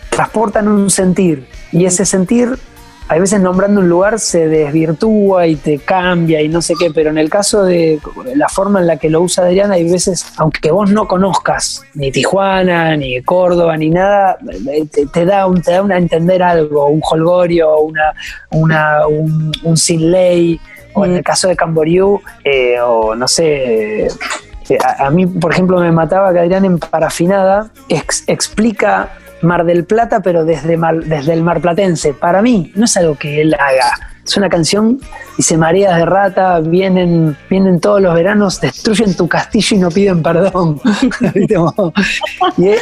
[0.10, 1.48] transportan un sentir.
[1.72, 2.58] Y ese sentir,
[3.10, 7.10] a veces nombrando un lugar, se desvirtúa y te cambia y no sé qué, pero
[7.10, 8.00] en el caso de
[8.36, 12.12] la forma en la que lo usa Adriana, hay veces, aunque vos no conozcas ni
[12.12, 14.38] Tijuana, ni Córdoba, ni nada,
[14.72, 18.14] eh, te, te da, un, te da una a entender algo, un holgorio, una,
[18.52, 20.60] una, un, un sin ley,
[20.94, 24.08] o en el caso de Camboriú, eh, o no sé, eh,
[24.82, 29.10] a, a mí, por ejemplo, me mataba que Adrián en Parafinada ex- explica
[29.44, 32.14] Mar del Plata, pero desde, Mar- desde el Mar Platense.
[32.14, 34.10] Para mí, no es algo que él haga.
[34.26, 35.02] Es una canción,
[35.36, 40.24] dice Mareas de Rata, vienen, vienen todos los veranos, destruyen tu castillo y no piden
[40.24, 40.80] perdón.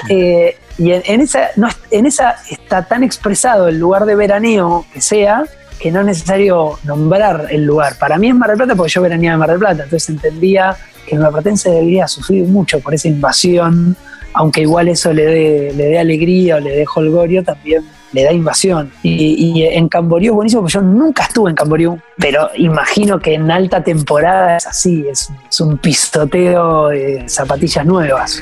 [0.10, 4.86] Eh, y en, en esa, no, en esa está tan expresado el lugar de veraneo
[4.94, 5.44] que sea,
[5.80, 7.98] que no es necesario nombrar el lugar.
[7.98, 10.76] Para mí es Mar del Plata porque yo veraneaba en Mar del Plata, entonces entendía
[11.08, 13.96] que el marplatense debería sufrir mucho por esa invasión,
[14.34, 18.34] aunque igual eso le dé, le dé alegría o le dé holgorio, también le da
[18.34, 18.92] invasión.
[19.04, 23.50] Y, en Camboriú es buenísimo, porque yo nunca estuve en Camboriú, pero imagino que en
[23.50, 28.42] alta temporada es así, es, es un pistoteo de zapatillas nuevas.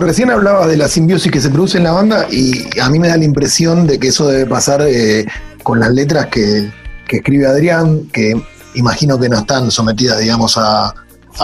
[0.00, 3.08] Recién hablaba de la simbiosis que se produce en la banda y a mí me
[3.08, 5.26] da la impresión de que eso debe pasar eh,
[5.62, 6.70] con las letras que,
[7.08, 8.34] escribe Adrián, que
[8.74, 10.94] imagino que no están sometidas, digamos, a,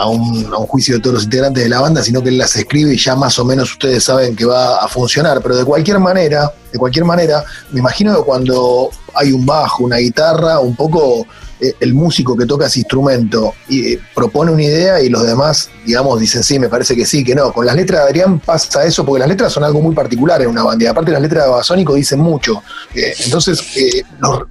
[0.07, 2.55] un, a un juicio de todos los integrantes de la banda, sino que él las
[2.57, 5.41] escribe y ya más o menos ustedes saben que va a funcionar.
[5.41, 9.97] Pero de cualquier manera, de cualquier manera, me imagino que cuando hay un bajo, una
[9.97, 11.27] guitarra, un poco
[11.81, 16.21] el músico que toca ese instrumento y eh, propone una idea y los demás, digamos,
[16.21, 17.53] dicen sí, me parece que sí, que no.
[17.53, 20.49] Con las letras de Adrián pasa eso, porque las letras son algo muy particular en
[20.49, 20.85] una banda.
[20.85, 22.63] Y aparte las letras de Babasónico dicen mucho.
[22.95, 24.03] Eh, entonces, eh,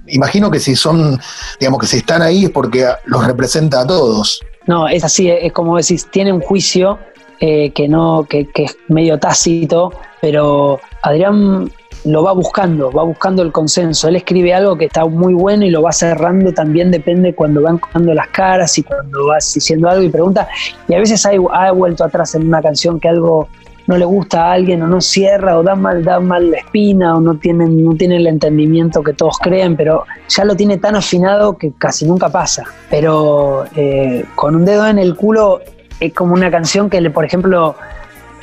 [0.08, 1.20] imagino que si son,
[1.60, 4.40] digamos, que si están ahí es porque los representa a todos.
[4.66, 6.98] No, es así, es como decís, tiene un juicio
[7.40, 11.70] eh, que no, que, que es medio tácito, pero Adrián
[12.04, 14.08] lo va buscando, va buscando el consenso.
[14.08, 17.78] Él escribe algo que está muy bueno y lo va cerrando, también depende cuando van
[17.78, 20.46] contando las caras y cuando vas diciendo algo y pregunta.
[20.88, 23.48] Y a veces hay- ha vuelto atrás en una canción que algo
[23.86, 27.16] no le gusta a alguien o no cierra o da mal, da mal la espina
[27.16, 31.58] o no tienen, no el entendimiento que todos creen, pero ya lo tiene tan afinado
[31.58, 32.64] que casi nunca pasa.
[32.88, 35.60] Pero eh, con un dedo en el culo
[36.00, 37.76] es como una canción que, por ejemplo,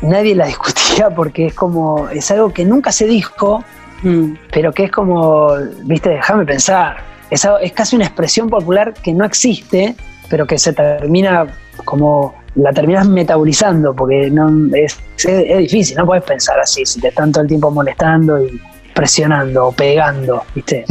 [0.01, 0.45] nadie la
[0.91, 3.63] discutía porque es como, es algo que nunca se dijo
[4.03, 4.33] Mm.
[4.51, 5.49] pero que es como,
[5.83, 6.97] viste, déjame pensar.
[7.29, 9.95] Esa- es casi una expresión popular que no existe,
[10.27, 11.45] pero que se termina
[11.85, 16.99] como la terminas metabolizando, porque no es, es, es difícil, no puedes pensar así, si
[16.99, 18.59] te están todo el tiempo molestando y
[18.95, 20.83] presionando o pegando, ¿viste?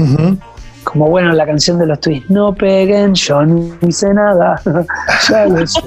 [0.84, 4.60] Como bueno la canción de los Twists, no peguen, yo no hice nada,
[5.28, 5.80] ya lo sé.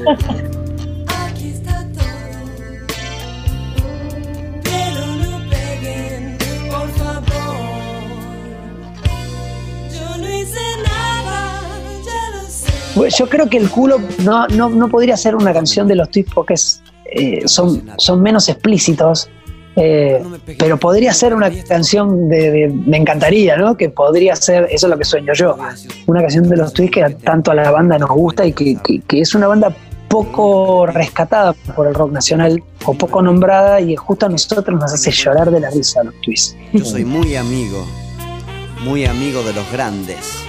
[12.95, 16.31] Yo creo que el culo no, no, no podría ser una canción de los Twists
[16.33, 16.81] porque es,
[17.11, 19.29] eh, son, son menos explícitos.
[19.75, 20.21] eh,
[20.59, 23.75] pero podría ser una canción de, Me encantaría, ¿no?
[23.75, 25.57] Que podría ser, eso es lo que sueño yo,
[26.05, 29.01] una canción de los Twists que tanto a la banda nos gusta y que, que-
[29.01, 29.75] que es una banda
[30.07, 35.09] poco rescatada por el rock nacional o poco nombrada y justo a nosotros nos hace
[35.09, 36.55] llorar de la risa los Twists.
[36.71, 37.83] Yo soy muy amigo,
[38.83, 40.45] muy amigo de los grandes.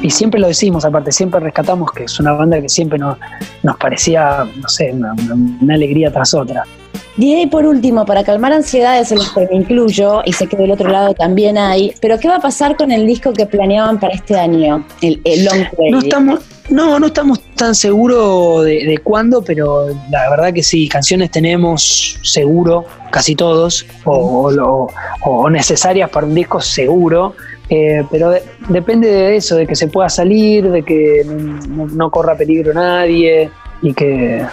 [0.00, 3.16] Y siempre lo decimos, aparte, siempre rescatamos que es una banda que siempre nos,
[3.62, 5.14] nos parecía, no sé, una,
[5.74, 6.62] alegría tras otra.
[7.16, 10.70] Y por último, para calmar ansiedades en los que me incluyo, y sé que del
[10.70, 14.14] otro lado también hay, pero ¿qué va a pasar con el disco que planeaban para
[14.14, 14.86] este año?
[15.02, 15.90] El, el Long Play.
[15.90, 20.88] No estamos, no, no estamos tan seguros de, de cuándo, pero la verdad que sí,
[20.88, 24.86] canciones tenemos seguro, casi todos, o, o lo-
[25.24, 27.34] o necesarias para un disco seguro.
[27.70, 32.36] Eh, pero de- depende de eso, de que se pueda salir, de que no, corra
[32.36, 33.50] peligro nadie
[33.82, 34.44] y que,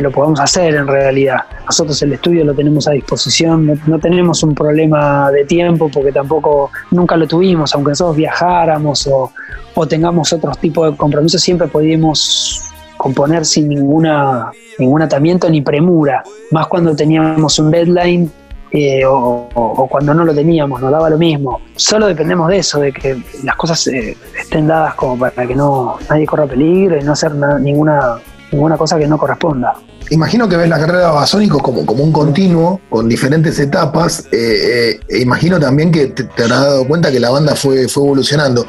[0.00, 1.40] lo podamos hacer en realidad.
[1.66, 6.12] Nosotros el estudio lo tenemos a disposición, no, no tenemos un problema de tiempo porque
[6.12, 9.32] tampoco nunca lo tuvimos, aunque nosotros viajáramos o,
[9.74, 16.22] o tengamos otros tipos de compromisos, siempre podíamos componer sin ninguna, ningún atamiento ni premura,
[16.52, 18.30] más cuando teníamos un deadline
[18.76, 21.60] eh, o, cuando no lo teníamos, nos daba lo mismo.
[21.76, 25.96] Solo dependemos de eso, de que las cosas eh, estén dadas como para que no
[26.10, 28.16] nadie corra peligro y no hacer na- ninguna,
[28.50, 29.74] ninguna cosa que no corresponda.
[30.10, 34.26] Imagino que ves la carrera de Babasónicos como, como un continuo, con diferentes etapas.
[34.32, 37.88] eh, eh, e imagino también que te, te habrás dado cuenta que la banda fue,
[37.88, 38.66] fue evolucionando.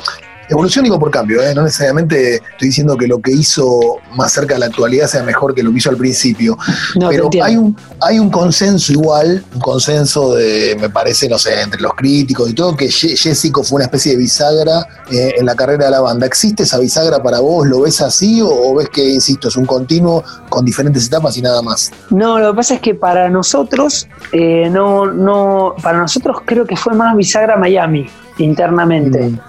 [0.49, 1.53] Evolución digo por cambio, ¿eh?
[1.55, 5.55] no necesariamente estoy diciendo que lo que hizo más cerca de la actualidad sea mejor
[5.55, 6.57] que lo que hizo al principio.
[6.95, 11.61] No, pero hay un, hay un consenso igual, un consenso de, me parece, no sé,
[11.61, 15.55] entre los críticos y todo, que Jessico fue una especie de bisagra eh, en la
[15.55, 16.25] carrera de la banda.
[16.25, 17.67] ¿Existe esa bisagra para vos?
[17.67, 21.41] ¿Lo ves así o, o ves que, insisto, es un continuo con diferentes etapas y
[21.41, 21.91] nada más?
[22.09, 26.75] No, lo que pasa es que para nosotros, eh, no, no, para nosotros creo que
[26.75, 29.29] fue más bisagra Miami internamente.
[29.29, 29.39] Mm,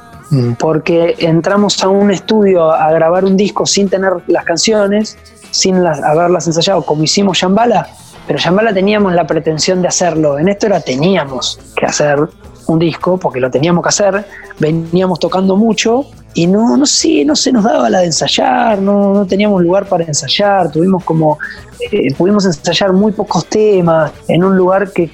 [0.58, 5.18] porque entramos a un estudio a grabar un disco sin tener las canciones,
[5.50, 7.88] sin las, haberlas ensayado, como hicimos Shambhala,
[8.26, 10.38] pero Shambhala teníamos la pretensión de hacerlo.
[10.38, 12.18] En esto era teníamos que hacer
[12.66, 14.26] un disco, porque lo teníamos que hacer,
[14.58, 16.06] veníamos tocando mucho
[16.36, 19.88] y no, no sé, no se nos daba la de ensayar, no, no teníamos lugar
[19.88, 21.38] para ensayar, tuvimos como,
[21.80, 25.10] eh, pudimos ensayar muy pocos temas en un lugar que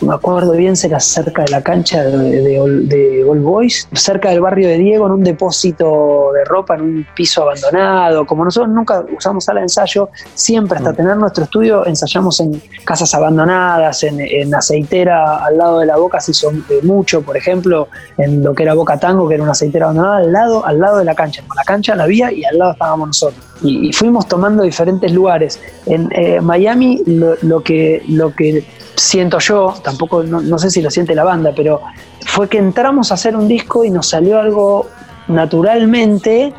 [0.00, 4.68] me acuerdo bien, era cerca de la cancha de, de, All Boys, cerca del barrio
[4.68, 8.26] de Diego, en un depósito de ropa, en un piso abandonado.
[8.26, 13.14] Como nosotros nunca usamos sala de ensayo, siempre hasta tener nuestro estudio ensayamos en casas
[13.14, 17.88] abandonadas, en, en aceitera al lado de la boca se hizo eh, mucho, por ejemplo,
[18.18, 20.98] en lo que era Boca Tango, que era una aceitera abandonada, al lado, al lado
[20.98, 21.42] de la cancha.
[21.46, 23.44] Con la cancha la vía y al lado estábamos nosotros.
[23.62, 25.60] Y, fuimos tomando diferentes lugares.
[25.86, 28.64] En eh, Miami lo, que, lo que
[28.96, 31.80] siento yo, tampoco no, no sé si lo siente la banda, pero
[32.26, 34.86] fue que entramos a hacer un disco y nos salió algo
[35.28, 36.52] naturalmente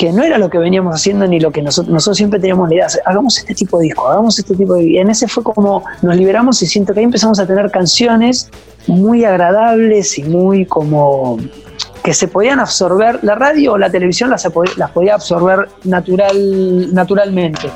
[0.00, 2.74] que no era lo que veníamos haciendo ni lo que nosotros, nosotros siempre teníamos la
[2.74, 4.84] idea, hagamos este tipo de disco, hagamos este tipo de...
[4.84, 8.50] Y en ese fue como nos liberamos y siento que ahí empezamos a tener canciones
[8.86, 11.36] muy agradables y muy como
[12.02, 17.70] que se podían absorber, la radio o la televisión las, las podía absorber natural, naturalmente,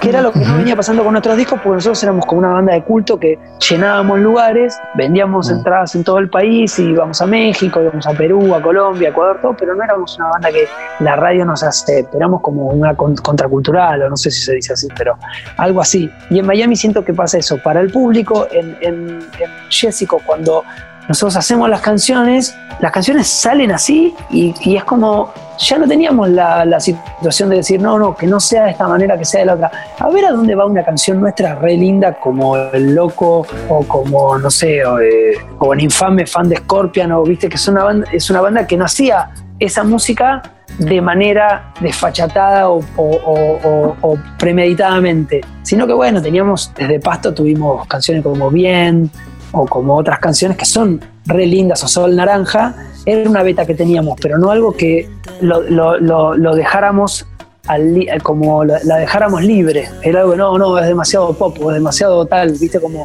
[0.00, 2.50] que era lo que no venía pasando con nuestros discos, porque nosotros éramos como una
[2.50, 7.26] banda de culto que llenábamos lugares, vendíamos entradas en todo el país, y íbamos a
[7.26, 10.68] México, íbamos a Perú, a Colombia, a Ecuador, todo, pero no éramos una banda que
[11.00, 14.72] la radio nos acepte, éramos como una con- contracultural, o no sé si se dice
[14.72, 15.16] así, pero
[15.56, 16.10] algo así.
[16.30, 20.64] Y en Miami siento que pasa eso, para el público, en, en, en Jessico, cuando
[21.08, 26.78] nosotros hacemos las canciones, las canciones salen así y, es como, ya no teníamos la,
[26.78, 29.54] situación de decir, no, no, que no sea de esta manera, que sea de la
[29.54, 29.70] otra.
[29.98, 34.38] A ver a dónde va una canción nuestra re linda como El Loco o como,
[34.38, 35.32] no sé, o, eh,
[35.72, 38.76] el infame fan de Scorpion, o viste que es una banda, es una banda que
[38.76, 40.42] no hacía esa música
[40.78, 49.10] de manera desfachatada o premeditadamente, sino que bueno, teníamos, desde Pasto tuvimos canciones como Bien
[49.52, 52.74] o como otras canciones que son re lindas o Sol Naranja,
[53.06, 55.08] era una beta que teníamos, pero no algo que
[55.40, 57.26] lo, lo- lo- lo dejáramos
[57.66, 61.74] al como la, la dejáramos libre, era algo, no, no, es demasiado pop o es
[61.74, 63.04] demasiado tal, viste como...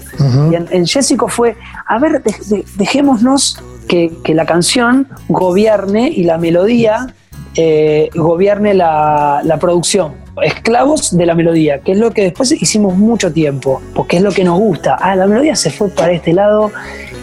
[0.51, 3.57] Y en, en Jessico fue, a ver, de- de- dejémonos
[3.89, 7.13] que, que la canción gobierne y la melodía
[7.55, 10.13] eh, gobierne la, la producción.
[10.41, 14.31] Esclavos de la melodía, que es lo que después hicimos mucho tiempo, porque es lo
[14.31, 14.95] que nos gusta.
[14.99, 16.71] Ah, la melodía se fue para este lado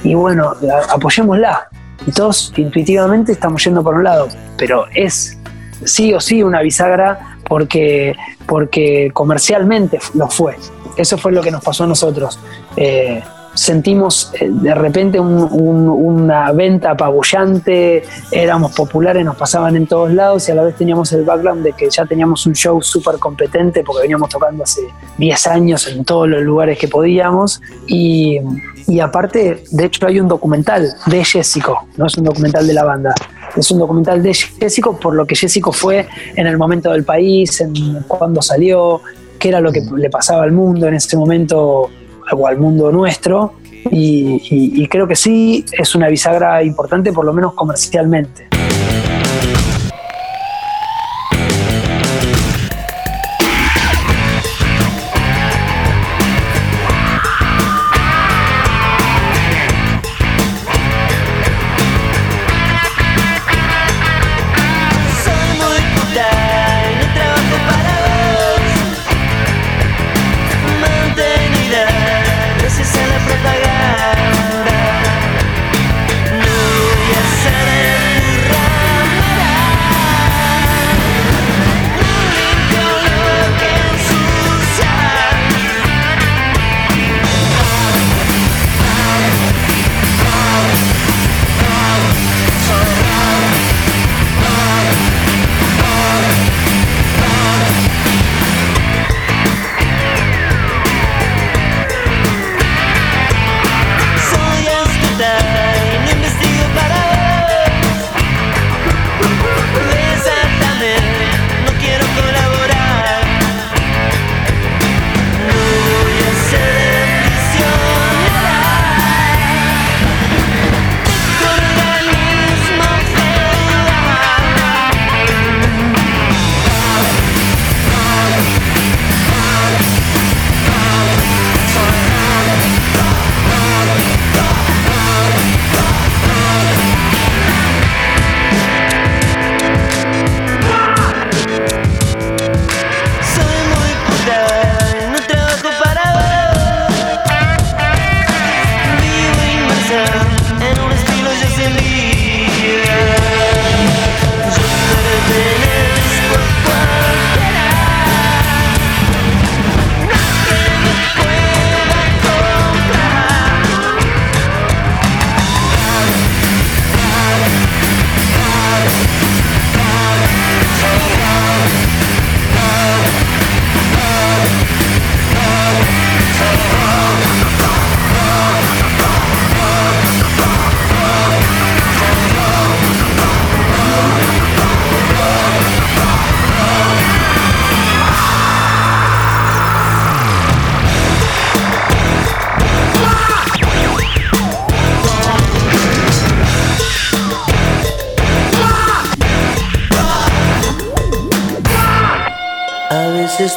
[0.05, 0.55] y bueno,
[0.91, 1.69] apoyémosla.
[2.07, 5.39] Y todos intuitivamente estamos yendo por un lado, pero es
[5.85, 8.15] sí o sí una bisagra porque,
[8.47, 10.57] porque comercialmente lo fue.
[10.97, 12.39] Eso fue lo que nos pasó a nosotros.
[12.77, 13.23] Eh,
[13.55, 20.13] sentimos eh, de repente un- un- una venta apabullante, éramos populares, nos pasaban en todos
[20.13, 23.17] lados y a la vez teníamos el background de que ya teníamos un show súper
[23.19, 24.83] competente porque veníamos tocando hace
[25.19, 27.61] 10 años en todos los lugares que podíamos.
[27.87, 28.39] Y,
[28.87, 32.85] y aparte, de hecho hay un documental de Jessico, no es un documental de la
[32.85, 33.15] banda,
[33.57, 37.61] es un documental de Jessico por lo que Jessico fue en el momento del país,
[37.61, 37.73] en
[38.07, 39.01] cuando salió,
[39.39, 41.89] qué era lo que le pasaba al mundo en ese momento
[42.33, 43.55] o al mundo nuestro.
[43.91, 48.49] Y, y- y creo que sí es una bisagra importante, por lo menos comercialmente.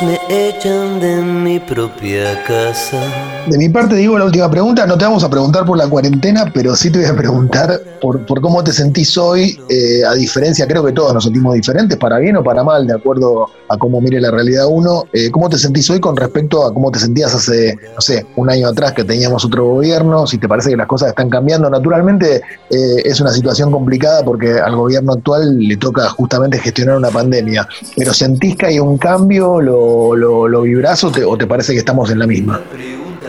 [0.01, 2.99] Me echan de mi propia casa.
[3.47, 4.87] De mi parte, digo la última pregunta.
[4.87, 8.25] No te vamos a preguntar por la cuarentena, pero sí te voy a preguntar por,
[8.25, 9.59] por cómo te sentís hoy.
[9.69, 12.93] eh, a diferencia, creo que todos nos sentimos diferentes, para bien o para mal, de
[12.93, 15.03] acuerdo a cómo mire la realidad uno.
[15.13, 18.49] Eh, ¿Cómo te sentís hoy con respecto a cómo te sentías hace, no sé, un
[18.49, 20.25] año atrás que teníamos otro gobierno?
[20.25, 21.69] Si te parece que las cosas están cambiando.
[21.69, 27.09] Naturalmente, eh, es una situación complicada porque al gobierno actual le toca justamente gestionar una
[27.09, 27.67] pandemia.
[27.95, 29.61] Pero ¿sentís que hay un cambio?
[29.61, 32.61] ¿Lo, lo, vibrás o o te parece que estamos en la misma?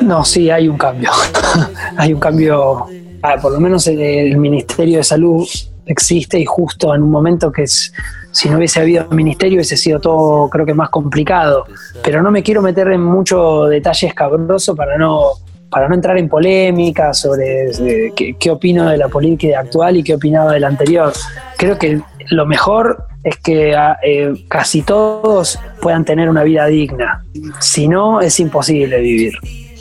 [0.02, 1.10] No, sí, hay un cambio.
[1.96, 2.86] hay un cambio,
[3.22, 5.46] ah, por lo menos el, Ministerio de Salud
[5.86, 7.92] existe y justo en un momento que es,
[8.30, 11.66] si no hubiese habido ministerio hubiese sido todo creo que más complicado.
[12.02, 15.32] Pero no me quiero meter en mucho detalle escabroso para no,
[15.75, 20.14] para no entrar en polémica sobre eh, qué, opino de la política actual y qué
[20.14, 21.12] opinaba del anterior,
[21.59, 22.01] creo que
[22.31, 27.25] lo mejor es que ah, eh, casi todos puedan tener una vida digna.
[27.59, 29.33] Si no, es imposible vivir.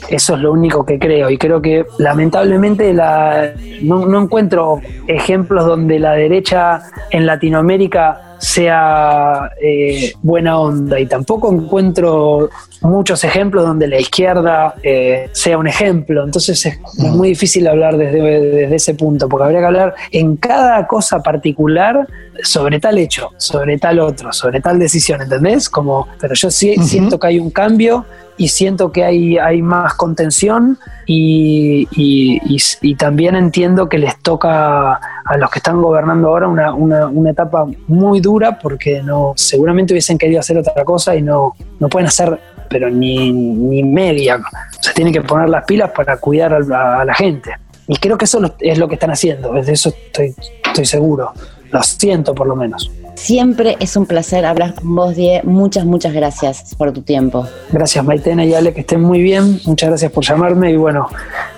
[0.08, 6.00] Eso es lo único que creo y creo que lamentablemente la, no encuentro ejemplos donde
[6.00, 12.50] la derecha en Latinoamérica sea eh, buena onda y tampoco encuentro
[12.82, 16.22] muchos ejemplos donde la izquierda eh, sea un ejemplo.
[16.22, 20.86] Entonces es muy difícil hablar desde, desde ese punto, porque habría que hablar en cada
[20.86, 22.06] cosa particular
[22.42, 25.70] sobre tal hecho, sobre tal otro, sobre tal decisión, ¿entendés?
[25.70, 28.04] Como, pero yo sí siento que hay un cambio
[28.36, 34.18] y siento que hay, hay más contención y, y- y- y también entiendo que les
[34.20, 39.32] toca a los que están gobernando ahora una, una- una etapa muy dura porque no
[39.36, 44.40] seguramente hubiesen querido hacer otra cosa y no, no pueden hacer pero ni, ni media.
[44.80, 47.50] Se tienen que poner las pilas para cuidar a a la gente.
[47.86, 51.32] Y creo que eso es lo que están haciendo, de eso estoy, estoy seguro.
[51.70, 52.90] Lo siento por lo menos.
[53.14, 55.40] Siempre es un placer hablar con vos, Die.
[55.44, 57.46] Muchas, muchas gracias por tu tiempo.
[57.72, 59.60] Gracias Maitena y Ale, que estén muy bien.
[59.66, 61.08] Muchas gracias por llamarme y bueno,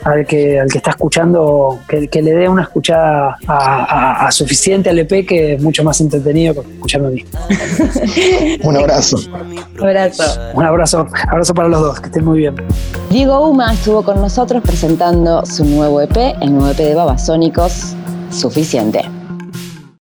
[0.04, 3.54] al que, al que está escuchando, que, que le dé una escuchada a,
[3.84, 7.24] a- a suficiente al EP, que es mucho más entretenido que escucharme a mí.
[8.62, 9.16] Un abrazo.
[9.80, 10.22] Abrazo.
[10.54, 12.54] Un abrazo, abrazo para los dos, que estén muy bien.
[13.10, 17.94] Diego Uma estuvo con nosotros presentando su nuevo EP, el nuevo EP de Babasónicos,
[18.30, 19.00] Suficiente.